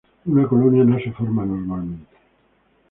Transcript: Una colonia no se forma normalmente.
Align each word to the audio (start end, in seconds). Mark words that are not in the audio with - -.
Una 0.25 0.47
colonia 0.47 0.83
no 0.83 0.97
se 0.99 1.11
forma 1.11 1.45
normalmente. 1.45 2.17